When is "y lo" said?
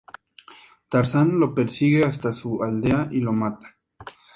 3.11-3.33